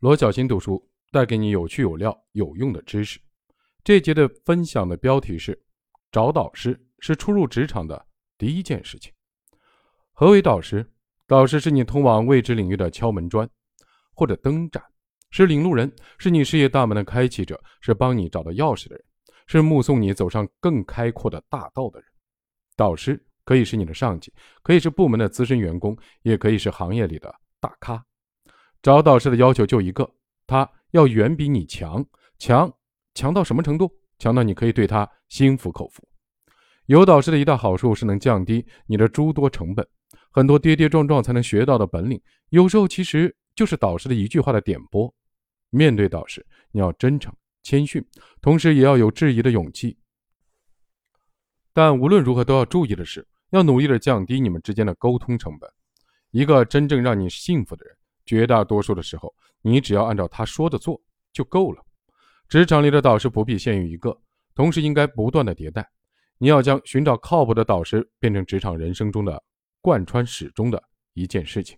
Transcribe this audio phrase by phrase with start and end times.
[0.00, 3.20] 罗小新读书带给你有趣有料有用的知识。
[3.84, 5.62] 这节的分享的标题是：
[6.10, 8.06] 找导师是初入职场的
[8.38, 9.12] 第一件事情。
[10.12, 10.90] 何为导师？
[11.26, 13.46] 导师是你通往未知领域的敲门砖，
[14.14, 14.82] 或者灯盏；
[15.32, 19.04] 是领路人，是你事业大门的开启者，是帮你找到钥匙的人，
[19.48, 22.08] 是目送你走上更开阔的大道的人。
[22.74, 24.32] 导师可以是你的上级，
[24.62, 27.30] 可以是部门的资深员工，也可以是行业里的
[27.60, 28.02] 大咖。
[28.82, 30.10] 找导师的要求就一个，
[30.46, 32.04] 他要远比你强，
[32.38, 32.72] 强
[33.14, 33.90] 强到什么程度？
[34.18, 36.06] 强到你可以对他心服口服。
[36.86, 39.86] 有导师的一大好处是能降低你的诸多成本，
[40.30, 45.12] 很多跌跌撞撞才能学到的本领，有时候其实就是导师的一句话的点拨。
[45.70, 48.04] 面对导师，你要真诚、谦逊，
[48.40, 49.96] 同时也要有质疑的勇气。
[51.72, 55.70] 但无论如何都要注意的是，要努力的降低你们之间的沟通成本。
[56.32, 57.96] 一个真正让你幸福的人。
[58.30, 61.02] 绝大多数的时候，你只要按照他说的做
[61.32, 61.84] 就够了。
[62.48, 64.16] 职场里的导师不必限于一个，
[64.54, 65.84] 同时应该不断的迭代。
[66.38, 69.42] 你要将寻找靠谱的导师变成职场人生中的
[69.80, 70.80] 贯穿始终的
[71.14, 71.76] 一件事情。